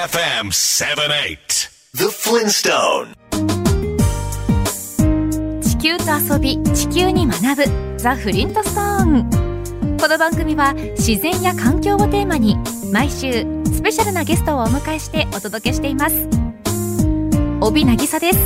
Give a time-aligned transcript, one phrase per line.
[0.00, 3.14] FM 78 The Flintstone.
[5.60, 6.04] 地球と
[6.34, 7.98] 遊び地球に学ぶ。
[7.98, 12.56] ザ・フリントストーンこの番組は自然や環境をテーマに
[12.90, 16.26] 毎週スペシャルなゲストをお迎えしてお届けしています。
[17.60, 18.38] 帯渚です。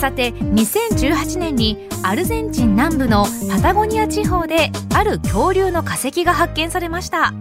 [0.00, 7.34] さて2018年にアルゼンチン南部のパタゴニア地方である恐竜の化石が発見されました。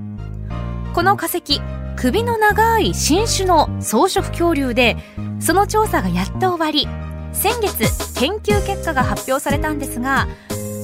[0.93, 1.61] この化石
[1.97, 4.97] 首の長い新種の草食恐竜で
[5.39, 6.87] その調査がやっと終わり
[7.33, 10.27] 先月研究結果が発表されたんですが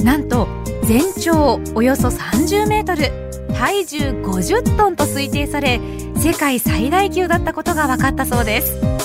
[0.04, 0.48] なんと
[0.84, 3.12] 全長およそ30メートル
[3.54, 5.80] 体重50トンと推定され
[6.18, 8.98] 世界最大級だったことが分かったそうです。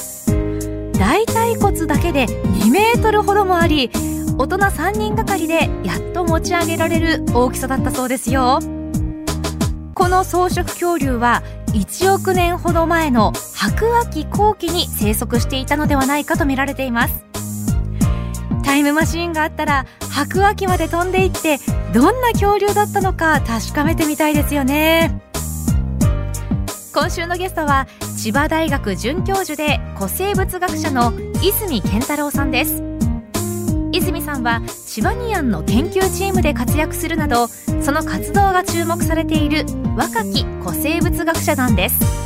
[0.99, 3.91] 大腿骨だけで2メートルほどもあり
[4.39, 8.61] 大人3人がかりでやっと持ち上げられる大きさだったそうですよ。
[9.95, 11.43] この草食恐竜は
[11.73, 17.25] 1億年ほど前の白亜紀後期に生息していたのではないかと見られています。
[18.63, 21.59] タイムマシーンがあったら白亜紀まで飛んでいって
[21.93, 25.21] どんな恐竜だったのか確かめてみたいですよね。
[26.95, 27.87] 今週のゲストは
[28.19, 31.13] 千葉大学准教授で古生物学者の
[31.43, 32.92] 泉健太郎さんです。
[33.93, 42.23] 泉さんはチバニアンの研究チームで活躍するなどその活動が注目されている若き古生物学者なんです。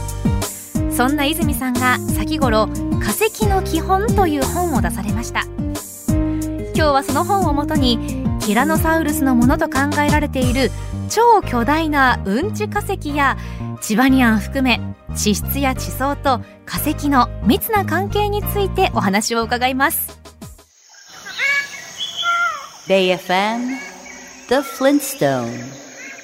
[0.97, 2.69] そんな泉さんが先頃
[3.03, 5.42] 「化石の基本」という本を出されました。
[6.75, 7.98] 今日はその本をもとに
[8.41, 10.70] ティラノサウルスのものと考えられている
[11.08, 13.36] 超巨大なうんち化石や
[13.80, 14.80] チバニアン含め
[15.14, 20.25] 地質や地層と化石の密な関係についてお話を伺います。
[22.89, 23.80] Bay FM
[24.47, 25.51] The Flintstone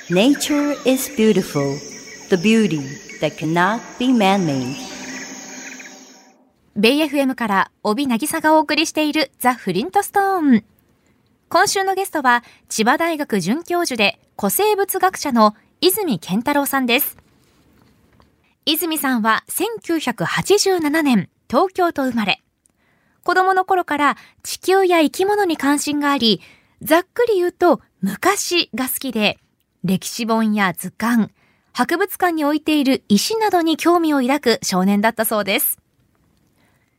[0.09, 1.77] Nature is beautiful
[2.31, 2.79] The beauty
[3.21, 4.77] that cannot be man-made
[6.77, 10.65] ベイ FM から帯渚がお送りしているザ・フリントストーン。
[11.49, 17.17] 今週のゲストは千葉大学准教授で古生物学者の泉健太郎さんです。
[18.67, 22.41] 泉さんは1987年東京と生まれ、
[23.25, 26.41] 子供の頃から地球や生き物に関心があり、
[26.83, 29.39] ざっくり言うと昔が好きで、
[29.85, 31.29] 歴史本や図鑑、
[31.73, 35.79] 博物館に置いている石などに興味を抱く少年だったそうです。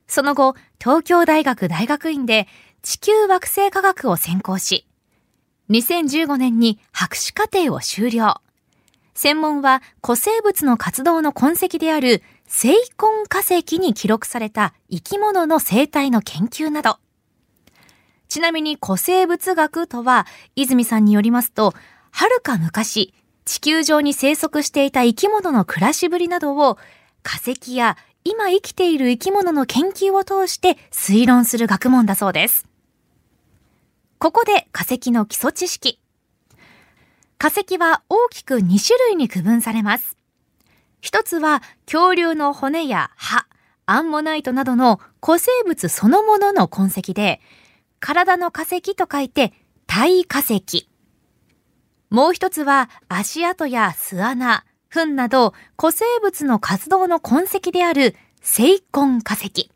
[0.07, 2.47] その後、東京大学大学院で
[2.81, 4.87] 地球惑星科学を専攻し、
[5.69, 8.41] 2015年に博士課程を修了。
[9.13, 12.23] 専門は古生物の活動の痕跡である
[12.55, 16.99] セイコン化石に記録された生き物の生態の研究など。
[18.29, 21.73] ちなみに古生物学とは、泉さんによりますと、
[22.11, 26.77] はるか昔、地球上に生息していた生き物の暮らしぶりなどを
[27.23, 32.67] 化石や今生きている生き物の研究を通して推論する学問だそうです。
[34.19, 35.99] ここで化石の基礎知識。
[37.39, 40.22] 化石は大きく2種類に区分されます。
[41.03, 43.45] 一つは恐竜の骨や歯、
[43.85, 47.41] アンモナイトなどの古生物そのものの痕跡で、
[47.99, 49.51] 体の化石と書いて
[49.85, 50.87] 体化石。
[52.09, 59.71] もう一つは足跡や巣穴、糞など古生物の活動の痕跡であるセイコン化石。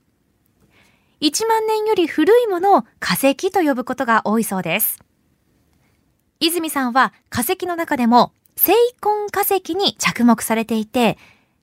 [1.19, 5.03] 1万年より古いものを化石と呼ぶことが多いそうです。
[6.39, 11.17] 泉さんは化石の中でもセイコン化石に着目されていて、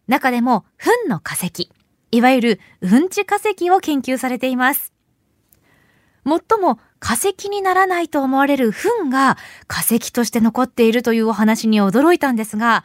[0.07, 1.71] 中でも糞の化石、
[2.11, 4.95] いわゆるうんち化石を研究されています。
[6.23, 12.85] もっとも化石にならないと思われる糞が化石として残っているというお話に驚いたんですが、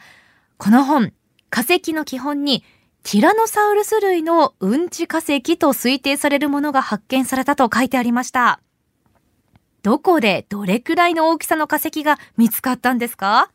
[0.58, 1.14] この本、
[1.48, 2.64] 化石の基本に
[3.02, 8.60] ティラノサウルス類のうんち化石と推定されるものが発見されたと書いてありました。
[9.82, 13.50] どこでどれくらいの大きさの化石が見つかったんですか？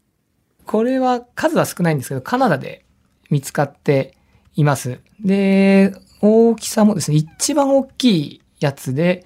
[0.66, 2.86] これは数は少ないんですけど、カナダで
[3.30, 4.16] 見つかって
[4.56, 5.00] います。
[5.20, 9.26] で、大きさもですね、一番大きいやつで、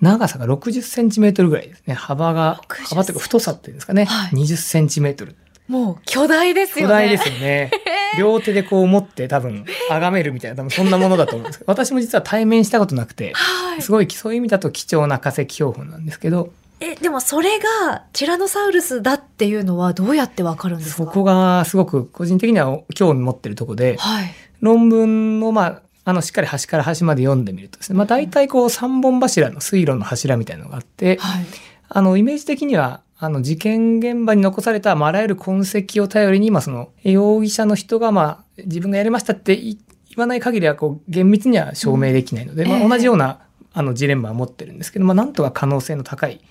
[0.00, 1.94] 長さが60センチメートルぐらいですね。
[1.94, 4.04] 幅が、60幅というか太さっていうんですかね。
[4.04, 5.36] はい20センチメートル。
[5.68, 7.70] もう巨大です巨大ですよね。
[8.18, 21.04] 両手でこう持って多分、崇めるみたいな、多分そんなものだと思うんですけど、私も実は対面したことなくて、はいすごいそういう意味だと貴重な化石標本なんですけど、え、でもそれがティラノサウルスだっていうのはどうやってわかるんですか？
[21.04, 24.34] そこがすごく個人的には興味持ってるところで、はい。
[24.60, 31.46] 論文をまあ、あの、しっかり端から端まで読んでみるとですね、まあ大体こう三本柱の水路の柱みたいなのがあって、はい。
[31.88, 39.78] あの、イメージ的には、あの事件現場に残された、まあ、あらゆる痕跡を頼りに、まあ、その容疑者の人が、まあ、自分がやりましたって言
[40.18, 43.40] わない限りはこう厳密には証明できないので、うんまあ、ええ同じような
[43.72, 46.42] あのジレンマを持ってるんですけど、まあ、なんとか可能性の高い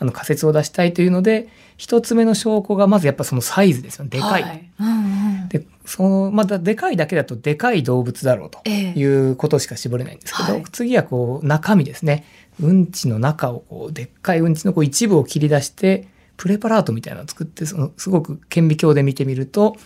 [0.00, 4.10] あの仮説を出したいというので一つ目の証拠がまずやっぱそのサイズですよね。
[4.10, 4.42] でかい。
[4.42, 5.48] はうんうん。
[5.48, 8.98] でそのまたでかいだけだとでかい動物だろうとええ。
[8.98, 10.64] いうことしか絞れないんですけど、はい。
[10.72, 12.24] 次はこう中身ですね。
[12.60, 19.76] うんちの中をこうでっかいうんちのこう一部を切り出してプレパラートみたいなのを作ってそのすごく顕微鏡で見てみると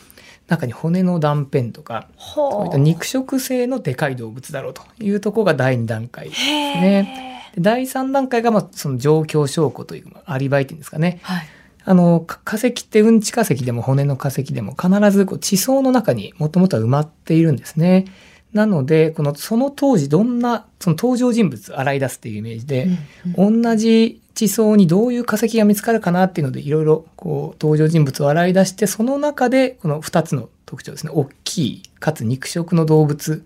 [0.48, 2.66] 中に骨の断片とかそう。
[2.66, 7.33] いった肉食性のでかい動物だろうというところが第2段階ですね。
[7.54, 11.20] で第3段階がまあその状況証拠というまあアリバイっていうんですかね。
[11.22, 11.46] はい。
[11.86, 18.06] あのか化石ってうんち化石でも骨の化石でも必ずこう地層の中にもともとは埋まっているんですね。
[18.54, 22.88] なのでこのその当時どんなその登場人物洗い出すっていうイメージで、
[23.36, 33.44] 同じ地層にどういう化石が見つかるかなっていうのでいろいろこう登場人物を洗い出してその中でこの2つの特徴ですね大きいかつ肉食の動物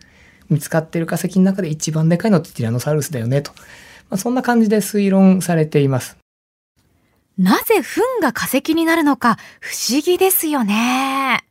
[0.49, 3.53] 見つかっている化石の中で一番でかいのってティラノサウルスだよねと、
[4.11, 6.17] まあ、そんな感じで推論されています。
[7.39, 11.45] なぜ糞が化石になるのか不思議ですよね。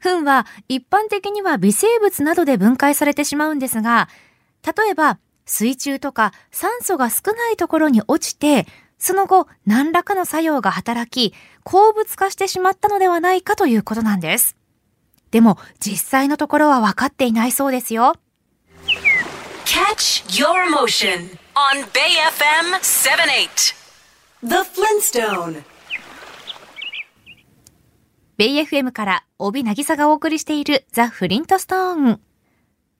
[0.00, 4.08] 糞は一般的には微生物などで分解されてしまうんですが、
[4.64, 8.66] 例えば水中とか酸素が少ないところに落ちて、
[8.98, 11.34] その後何らかの作用が働き、
[11.64, 14.56] 鉱物化してしまったのではないかということなんです。
[15.30, 18.14] でも実際のところは分かっていないそうですよ。
[19.64, 23.74] Catch your emotion on Bay FM 78.
[24.44, 25.64] The Flintstone.
[28.36, 32.20] ベイ FM から帯渚がお送りしているザ・フリントストーン。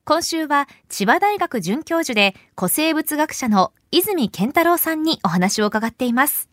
[0.04, 6.48] 今週は千葉大学准教授で古生物学者の泉健太郎さんにお話を伺っています。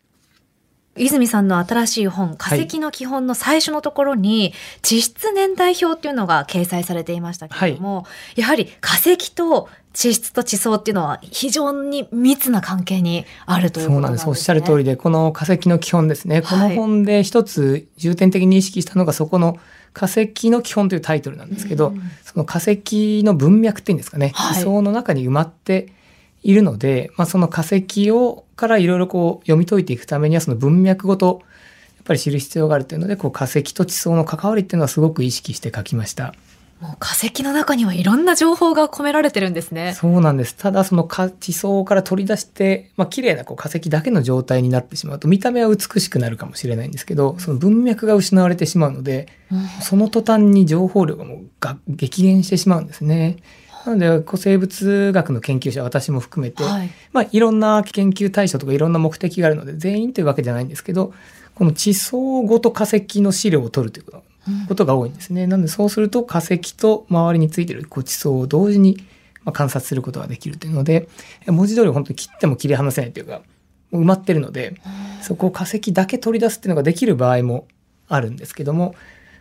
[0.98, 8.06] 泉さんの新しい本、化石の基本の最初のところに、地質年代表っていうのが掲載されていましたけれども、
[8.36, 14.24] やはり化石と地質と地層っていうのは非常に密な関係にあるということなんですね。
[14.24, 14.40] そうなんです。
[14.40, 16.42] おっしゃる通りで、この化石の基本ですね。
[16.42, 19.58] この本で一つ重点的に意識したのが、そこの
[19.96, 25.88] 化石の基本というタイトルなんですけど、うんその化石の文脈っていうんですかね、はい地層の中に埋まって
[26.46, 31.42] いるので、まあ、その化石をからいろいろこう読み解いていくためには、その文脈ごと、
[31.98, 36.36] やっぱり知る必要があるというので、こう化石と地層の関わりっていうのはすごく意識して書きました。
[36.82, 39.94] もう化石の中にはいろんな情報が込められてるんですね。
[39.94, 40.56] そうなんです。
[40.56, 49.30] ただそのか地層から取り出して、まあ綺麗なこう化石だけの状態になってしまうと見た目は美しくなるかもしれないんですけど、その文脈が失われてしまうので、
[49.82, 53.38] その途端に情報量がもうが激減してしまうんですね。
[53.86, 56.90] なので古生物学の研究者私も含めて、はい。
[57.14, 61.14] まあいろんな研究対象とかいろんな目的があるので全員というわけじゃないんですけど、
[61.54, 64.24] この地層ごと化石の資料を取るということ
[64.68, 65.48] ことが多いんですね。
[65.48, 68.98] なのでそうすると化石と周りについてるこう地層を同時に
[69.44, 71.08] まあ観察することができるというので
[71.48, 73.42] 文字通り本当に切っても切り離せないというか
[73.92, 74.76] もう埋まってるので
[75.22, 77.68] そこを化石だけ取り出すっていうのができる場合も
[78.08, 78.96] あるんですけども、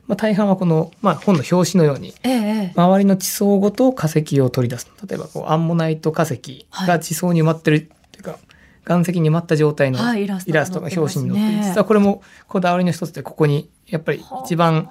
[0.07, 2.73] まあ、大半はこの、まあ、本の表紙のようにええ。
[2.77, 4.91] 周りの地層ごと化石を取り出す。
[5.09, 8.39] 例えばこうアンモナイト化石が地層に埋まってるっていうか、
[8.87, 14.91] 岩石に埋まった状態のはいイラストが表紙に載っていて、載ってますね実はこれもこだわりの一つでここにやっぱり一番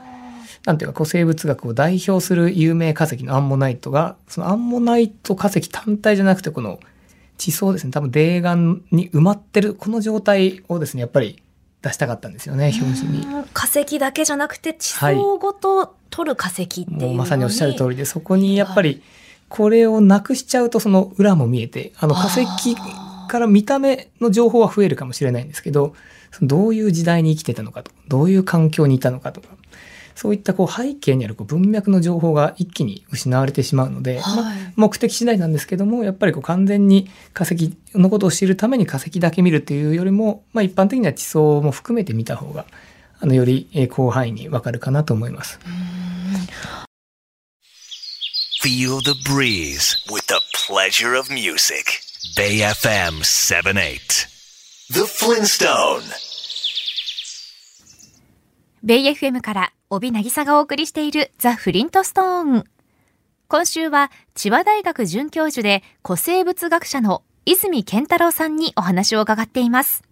[0.66, 6.80] なんていうか古生物学を代表する有名化石のアンモナイトがそのアンモナイト化石単体じゃなくてこの
[7.38, 7.92] 地層ですね。
[7.92, 11.43] 多分泥岩に埋まってるこの状態をですねやっぱり
[11.84, 13.26] 出したかったんですよね表紙に。
[13.26, 19.04] うん化石だけじゃなくて地層ごと取る化石っていうのもうまさにおっしゃる通りでそこにやっぱり
[19.50, 22.46] これをなくしちゃうとその裏も見えてあの化石
[23.28, 25.94] から見た目の情報は増えるかもしれないんですけど
[26.42, 29.48] どういう時代に生きてたのかとどういう環境にいたのかとか
[30.16, 42.66] そういったこう背景にあるこう文脈の情報が一気に失われてしまうので、はいまあ目的次第なんですけどもやっぱりこう完全に化石のことを知るために化石だけ見るというよりも、まあ、一般的には地層も含めて見た方が
[43.20, 45.60] あのよりえー広範囲にわかるかなと思います。
[48.64, 52.00] Feel the breeze with the pleasure of music.
[52.38, 54.28] Bay FM 78.
[54.90, 56.02] The Flintstone.
[58.82, 62.64] ベイ FM から帯渚がお送りしているザ・フリントストーン。
[63.48, 70.04] 今週は千葉大学准教授で古生物学者の泉健太郎さんにお話を伺っています。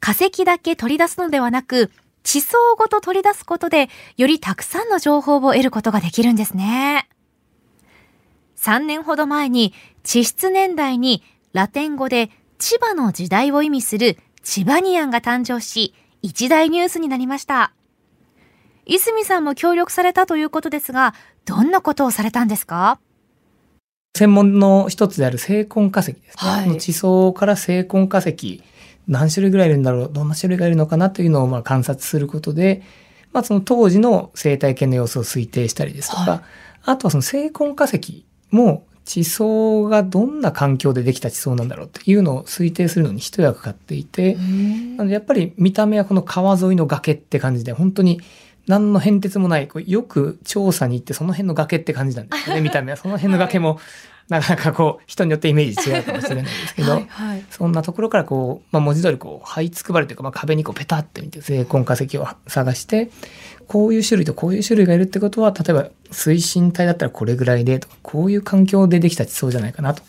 [0.00, 1.90] 化石だけ取り出すのではなく、
[2.22, 7.08] 地層ごと取り出すことで、よりたくさんの情報を得ることができるんですね。
[8.56, 17.74] 3年ほど前に地質年代にラテン語で千葉の時代を意味するチバニアンが誕生し、一大ニュースになりました。
[18.86, 21.14] 泉さんも協力されたということですが、
[21.44, 22.98] どんなことをされたんですか？
[24.16, 26.50] 専門の一つである成根化石ですね。
[26.50, 28.62] はい、地層から成根化石、
[29.08, 32.82] 何種類ぐらいいるんだろう、どんな種類がいるのかなというのをまあ観察することで、
[33.32, 36.40] まあその当時の生態系の様子を推定したりですとか、はい、
[36.84, 44.34] あとはその成根化石も地層がどんな環境でできた地層なんだろうっていうのを推定するのに一役買っていて、
[44.96, 48.20] なのでやっぱり見た目はこの川沿いの崖って感じで、本当に
[48.66, 52.96] 何の変哲もない、こうよく調査に行ってその辺の崖って感じなんですよね、 見た目は。
[52.96, 53.78] その辺の崖も、
[54.28, 63.10] なかなかこう、人によってイメージ違うかもしれないですけど、 はいはい、そんなところからこう、まあ、文字通りこう、這いつくばるというか、まあ、壁にこう、ペタって見て、成根化石を探して、
[63.68, 70.02] こういう種類とこういう種類がいるってことは、例えば水深帯だったらこれぐらいでとか、こういう環境でできた地層じゃないかなと。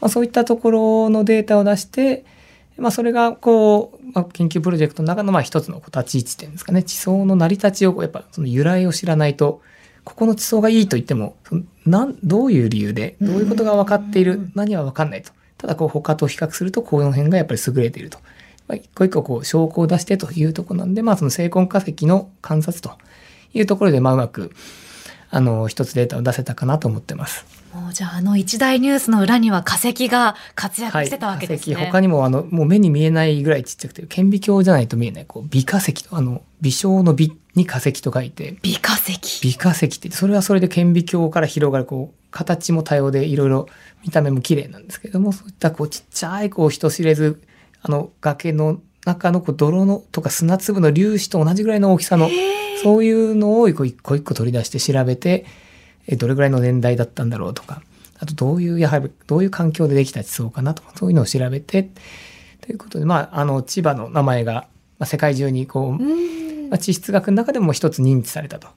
[0.00, 2.24] まあ、そういったところのデータを出して、
[2.80, 6.82] まあ、それがこう、まあ、研究プロジェクトの中のまあ一つの立ち位置点ですかね。
[6.82, 9.60] 地層の成り立ちをやっぱその由来を知らないと
[10.04, 11.36] ここの地層がいいと言っても
[11.84, 15.30] なんどういう理由でどういうことが分かっている何は分かんないと。
[15.58, 18.18] ただこう他と比較するとこの辺がやっぱり優れていると、
[18.66, 22.92] まあ、一個一個こう証拠を出してというところなんでまあその成根化石の観察と
[23.52, 24.52] いうところでまあうまく
[25.28, 27.59] あの一つデータを出せたかなと思ってます。
[27.74, 31.76] もうじゃああの一大ニュースの裏には化石が活躍してたわけですね。
[31.76, 38.56] はい、他にもあのもう目に見えないぐらいちっちゃくて顕微鏡じゃないと見えないこう微化石とあの微小の微に化石と書いて。
[38.62, 39.42] 微化石。
[39.42, 43.66] 微化石ってそれはそれで顕微鏡から広がるこう形も多様でいろいろ
[44.02, 47.40] 見た目も綺麗なんですけどもそういったこうちっちゃいこう人知れず
[47.82, 52.28] あの崖の中のこう泥のとか砂粒の粒子と同じぐらいの大きさの
[52.82, 55.46] そういうのを一個一個取り出して調べてえ
[56.16, 57.82] どれぐらいの年代だったんだろうとか、
[58.18, 61.90] あとどういう、やはりどういう環境でできた地層かなとか、そういうのを調べて、
[62.60, 64.66] ということで、まあ、あの、千葉の名前が、
[64.98, 66.02] まあ、世界中にこう、
[66.68, 68.68] まあ、地質学の中でも一つ認知されたと。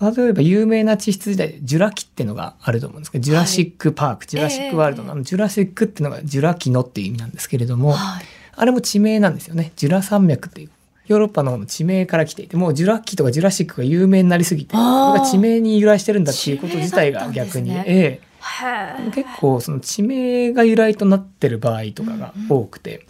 [0.00, 8.24] 例えば有名な地質時代でジュラ紀っていうのがあると思うんですけど、ジュラシックパーク、はい、ジュラシックワールドの、あのジュラシックっていうのがジュラ紀のっていう意味なんですけれども、はい、
[8.56, 9.72] あれも地名なんですよね。
[9.76, 10.70] ジュラ山脈っていう
[11.06, 23.06] ヨーロッパの方の地名から来ていて、もうジュラ紀とかジュラシックが有名になりすぎて、これが地名に由来してるんだっていうこと自体が逆に、ね、ええ、結構その地名が由来となってる場合とかが多くて、うんうん、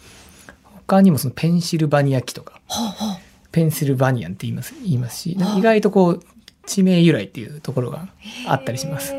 [0.87, 2.59] 他にもそのペンシルバニア紀とか、
[3.51, 6.23] ペンシルバニアンって言います言いますし、意外とこう
[6.65, 8.07] 地名由来っていうところが
[8.47, 9.13] あったりします。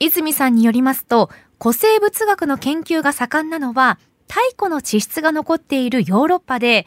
[0.00, 1.30] 泉さんによりますと、
[1.60, 6.86] 古生物学の研究が盛んなのは、太古の地質が残っているヨーロッパで、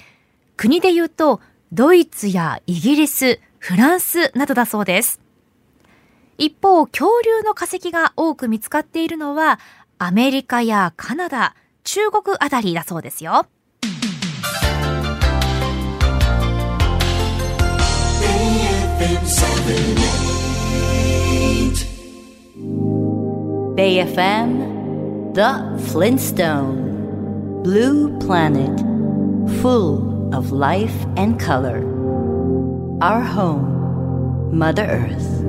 [0.58, 1.40] 国で言うと
[1.72, 5.22] ドイツやイギリス、フランスなどだそうです。
[6.40, 9.60] 一方、恐竜の化石が多く見つかっているのは
[10.00, 13.46] アメリカやカナダ、中国あたりだそうですよ。
[23.76, 28.76] Bay FM The Flintstone Blue Planet
[29.62, 31.84] Full of life and color.
[33.00, 35.46] Our home, Mother Earth.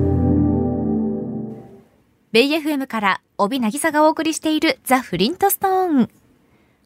[2.31, 6.09] ベイ FM から帯渚がお送りしているザ・フリントストーン。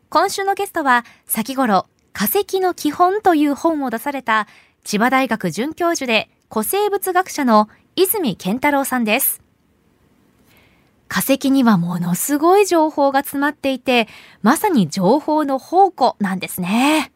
[0.09, 4.47] 今週のゲストは先頃化石の基本という本を出された
[4.83, 9.41] 千葉大学准教授で古生物学者の泉健太郎さんです。
[11.07, 14.07] 化石にはものすごい情報が詰まっていて、
[14.41, 17.12] まさに情報の宝庫なんですね。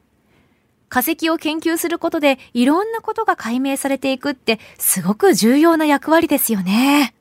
[0.90, 7.14] 化石を研究することでいろんなことが解明されていくってすごく重要な役割ですよね。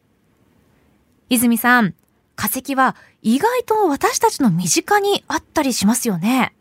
[1.28, 1.94] 泉さん、
[2.36, 6.52] 化石は意外と私たちの身近にあったりしますよね。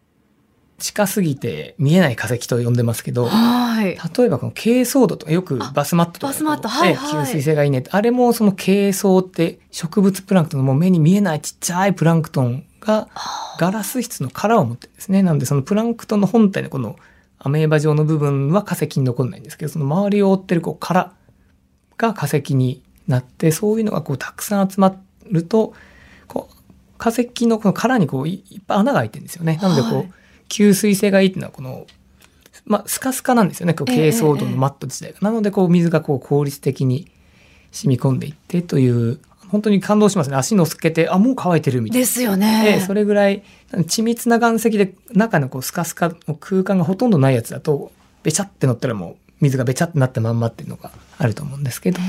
[0.78, 13.10] 近すぎて見えない化石と呼んでますけど、はい、例えばこの珪藻土とかよくバスマットとかバスマット、はいはい、吸水性がいいねあれもその珪藻って植物プランクトンのもう目に見えないちっちゃいプランクトンが
[13.60, 15.24] ガラス質の殻を持ってるんですね。
[15.24, 16.96] なのでそのプランクトンの本体のこの
[17.40, 21.14] アメーバ状の部分は化石に残んないんですけど、その周りを覆ってるこう殻
[21.98, 24.96] が化石になって、そういうのがこうたくさん集ま
[25.30, 25.74] ると、
[26.28, 26.56] こう
[26.98, 29.60] 化石のこの殻にこういっぱい穴が開いてるんですよね。
[29.62, 30.12] なのでこう、はい、
[30.50, 31.86] 吸水性がいいっていうのはこの、
[32.66, 33.74] まあ、スカスカなんですよね。
[33.74, 35.18] こう珪藻土のマット自体が。
[35.18, 37.12] えー、なのでこう水がこう効率的に
[37.72, 40.36] 染み込んでいってという本当に感動しますね。
[40.36, 42.06] 足のすけて、あ、もう乾いてるみたいな。
[42.06, 42.84] ですよね。
[42.86, 47.92] それぐらい、緻密な岩石で中のこうスカスカの空間がほとんどないやつだと、
[48.24, 52.00] べちゃって乗ったらもう水がべちゃってなったまんまっていうのがあると思うんですけど、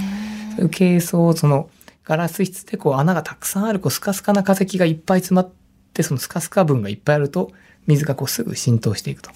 [0.57, 1.69] そういう珪藻、その
[2.05, 5.50] ガラス質でこう穴がたくさんあるこうスカスカな化石がいっぱい詰まっ
[5.93, 7.52] て、そのスカスカ分がいっぱいあると、
[7.87, 9.31] 水がこうすぐ浸透していくと。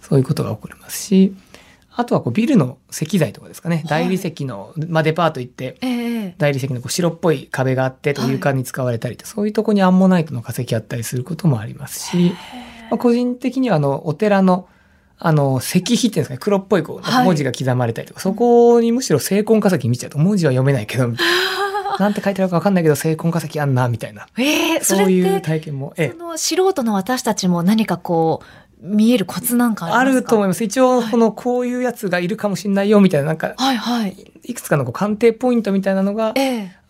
[0.00, 1.34] そういうことが起こりますし、
[2.00, 5.76] あとはこうビルの石材とかですかね、大理石の、まあ、デパート行って、
[6.38, 12.32] 大理石のこう白っぽい壁があってと床に使われたりと、そういうとこにアンモナイトの化石あったりすることもありますし、
[12.90, 14.68] まあ、個人的にはあのお寺の
[15.22, 16.38] あの石碑っていうんですかね。
[16.38, 21.12] 黒っぽいこう文字が刻まれたりとか、はい、そこにむしろ精魂化石見ちゃうと文字は読めないけど
[22.00, 30.64] なんて書いてあるか分かんないけど精魂化石あんなみたいな、えー、そういう体験も、ええ、その素人の私たちも何かこう見えるコツなんかあると思います。
[30.64, 34.32] 一応、この、こういうやつがいるかもしれないよ、みたいな、なんか、はいはい。
[34.44, 36.34] いくつかのこう鑑定ポイントみたいなのが、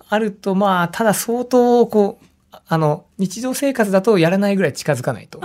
[0.09, 5.41] あると、まあ、ただ相当、こう、あの、日常生活だとやらないぐらい近づかないと。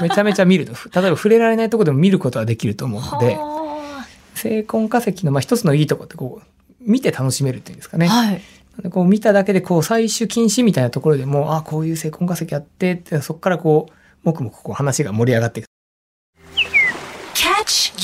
[0.00, 3.38] めちゃめちゃ見ると、例えば触れられないところでも見ることはできると思うので、
[4.34, 6.46] 成婚化石の、まあ、一つのいいとこってこう、
[6.80, 8.06] 見て楽しめるっていうんですかね。
[8.06, 8.40] はい。
[8.88, 15.66] こう見ただけでこう採取禁止みたいなところでもあこういう成婚化石あってってそこからこうもくもくこう話が盛り上がっていく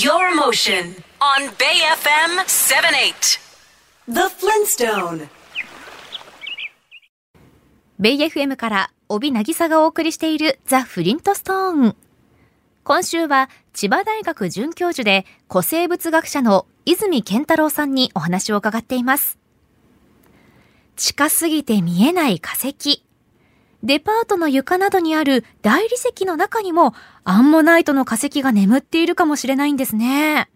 [0.06, 3.40] your emotion on Bay FM 78.
[4.06, 5.28] The Flintstone.
[7.98, 11.96] ベイ FM から帯渚がお送りしているザ・フリントストーン。
[12.84, 19.40] 今週は千葉大学准教授で古生物学者の泉健太郎さんにお話を伺っています。
[20.94, 23.05] 近すぎて見えない化石。
[23.82, 30.50] デパートの床などにある大理石の中にもアンモナイトの化石が眠っているかもしれないんですね。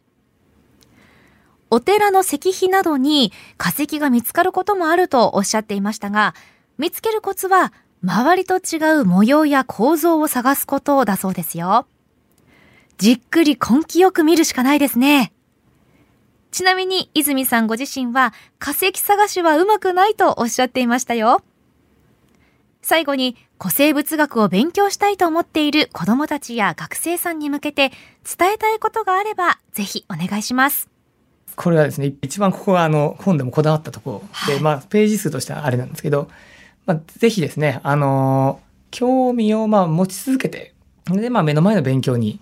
[1.70, 6.34] お寺の石碑などに化石が見つかることもあるとおっしゃっていましたが、
[6.78, 7.72] 見つけるコツは
[8.02, 11.86] 周りと違う模様や構造を探すことだそうですよ。
[12.98, 15.32] じっくり根気よく見るしかないですね。
[16.50, 21.42] ちなみに泉さんご自身は化石探しはうまくないとおっしゃっていましたよ。
[22.82, 27.90] 最後に古生物学を勉強したいと思っている子供たちや学生さんに向けて
[28.38, 30.88] 伝えたいことがあればぜひお願いします。
[31.56, 36.30] これはですね、一番ここがあの本でもこだわったところで、はい、まあページ数としてはあれなんですけど、
[36.86, 40.72] まあぜひですね、あの興味をまあ持ち続けて、
[41.04, 42.40] でまあ目の前の勉強に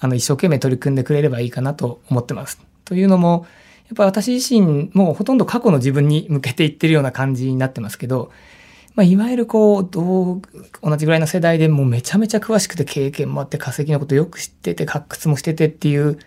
[0.00, 2.60] あの一生懸命取り組んでくれればいいかなと思ってます。
[2.84, 3.46] というのも、
[3.86, 8.32] やっぱり私自身もほとんど過去の自分に向けていってるような感じになってますけど、
[8.98, 10.42] まあ、いわゆるこう、同
[10.96, 16.18] じぐらいの世代でもうめちゃめちゃ詳しくて経験もあって化石のことよく知ってて発掘もしててっていう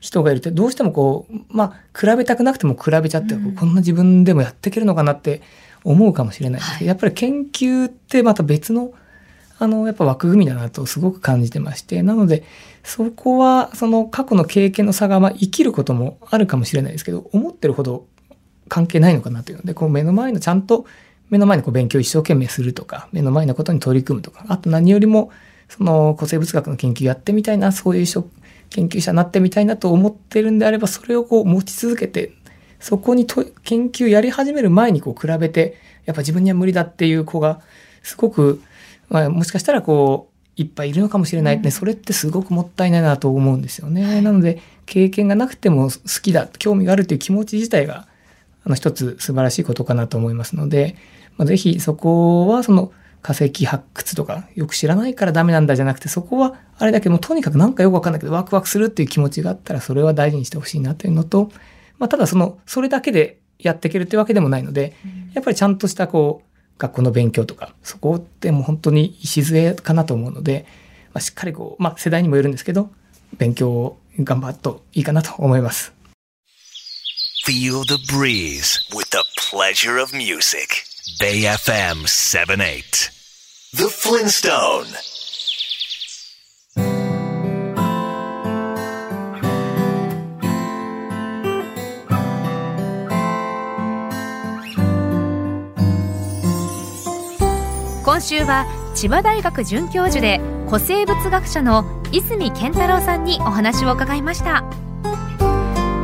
[0.00, 5.40] 人がいるとどうしてもこう、まあ、比べたくなくても比べちゃって、うん、こんな自分でもやっていけるのかなって
[5.84, 6.60] 思うかもしれない。
[6.60, 8.92] ですけど、はい、やっぱり研究ってまた別の
[9.60, 12.42] あの、やっぱ枠組みだなとすごく感じてまして、なので、
[12.82, 18.06] そこは、その過去の経験の差が、まあ、生きることもあるかもしれないですけど、思ってるほど
[18.68, 20.86] 関係ないのかなというので、こう目の前のちゃんと
[21.30, 25.30] 目の前のこう勉強を一生懸命するとか、目の前のことに取り組むとか、あと何よりも、
[25.68, 28.06] その古生物学の研究やってみたいな、そういう
[28.70, 32.32] 研究者になってみたいなと思ってるんであれば、それをこう持ち続けて、
[32.78, 37.60] そこにと研究やり始める前にこう比べて、やっぱ自分には無理だっていう子が、
[38.02, 38.62] すごく、
[39.08, 41.56] まあ、もしかしたらこう、いっぱいいるのかもしれない。
[41.56, 44.22] ね、うん、それってすごくもったいないなと思うんですよね。
[44.22, 48.06] なので、経験がなくても好きだ、興味があるという気持ち自体が、
[48.64, 50.96] あの一つ素晴らしいことかなと思いますので、
[51.36, 61.50] まあ、ぜひそこはその化石発掘とかよく知らないからダメなんだじゃなくてそこはあれだけどもとにかくなんかよくわかんないけどワクワクするっていう気持ちがあったらそれは大事にしてほしいなというのと、
[61.98, 64.94] まあ、ただそのそれだけでやっていけるってわけでもないので、
[65.32, 70.66] やっぱりちゃんとしたこう学校の勉強とかそこってもう本当に礎かなと思うので、
[71.14, 72.90] まあ、しっかりこう、まあ、世代にもよるんですけど
[73.38, 75.92] 勉強を頑張るといいかなと思います。
[77.46, 80.95] Feel the breeze with the pleasure of music.
[81.14, 83.10] Bay FM 78.
[83.74, 84.86] The Flintstone.
[98.04, 98.66] 今週は
[98.96, 104.64] 千葉大学准教授で古生物学者の泉健太郎さんにお話を伺いました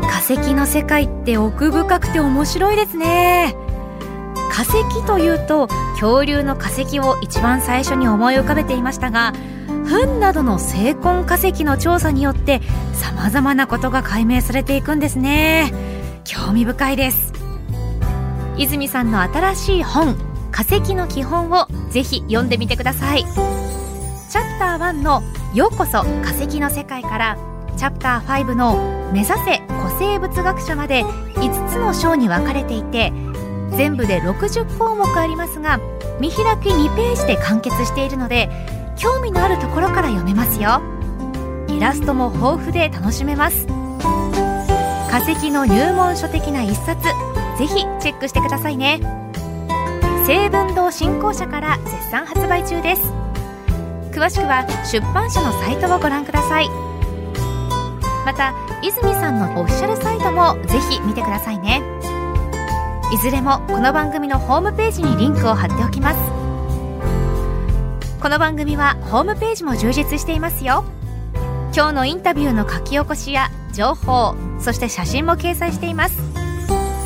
[0.09, 3.57] 化石の世界って奥深くて面白いですね
[4.53, 9.33] 化石というと恐竜の化石を一番最初に思い浮かべていましたが
[9.87, 12.61] 糞などの成婚化石の調査によって
[12.93, 15.73] 様々なことが解明されていくんですね。
[16.25, 17.33] 興味深いです。
[18.57, 20.17] 泉さんの新しい本
[20.51, 23.25] 化石の基本をぜひ読んでみてください。
[23.25, 25.23] チャプター1の
[25.55, 27.39] ようこそ化石の世界から
[27.77, 33.13] チャプター5の目指せ古生物学者まで5つの章に分かれていて
[33.77, 35.81] 全部で60項目ありますが
[36.21, 38.49] 見開き2ページで完結しているので
[38.97, 40.83] 興味のあるところから読めますよ。
[41.69, 43.67] イラストも豊富で楽しめます。
[45.11, 47.03] 化石の入門書的な一冊
[47.59, 49.01] ぜひチェックしてくださいね。
[50.27, 53.03] 成文堂新興社から絶賛発売中です。
[54.13, 56.69] 詳しくは出版社のサイトをご覧ください。
[58.25, 61.83] また泉さんのオフィシャルサイトもぜひ見てくださいね。
[63.13, 66.19] いずれもこの番組のホームページにリンクを貼っておきます。
[68.23, 70.83] この番組はホームページも充実していますよ。
[71.77, 76.17] 今日のインタビューの書き起こしや情報そして写真も掲載しています。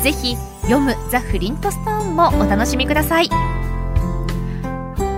[0.01, 3.29] ぜひ読むザ・フリントストーンもお楽しみください。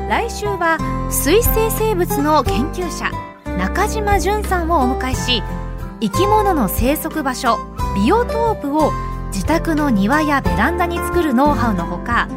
[0.10, 0.80] 来週は
[1.12, 3.12] 水生生物の研究者
[3.60, 5.44] 中島淳さんをお迎えし
[6.02, 7.60] 生き物の生息場所
[7.96, 8.92] ビオトープを
[9.30, 12.28] 自宅の庭やベランダに作るノウハウのほか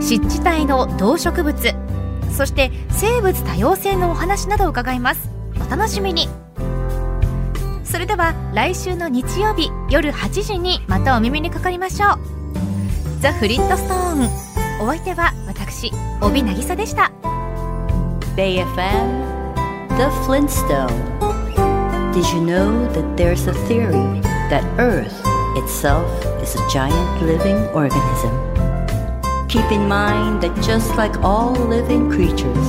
[0.00, 1.74] 湿地帯の動植物
[2.32, 5.28] そして生物多様性のお話などを伺います。
[5.56, 6.28] お楽しみに。
[7.84, 12.18] それでは来週の日曜日夜8時にまたお耳にかかりましょう。
[13.20, 14.82] ザ・フリントストーン。
[14.82, 17.12] お相手は私帯渚でした。
[18.36, 19.30] BayFM
[19.96, 20.88] The Flintstone
[22.12, 25.29] Did you know that there's a theory that Earth
[25.62, 26.08] itself
[26.42, 28.32] is a giant living organism?
[29.48, 32.66] Keep in mind that just like all living creatures,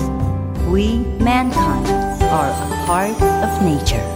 [0.67, 1.87] we, mankind,
[2.23, 4.10] are a part of nature.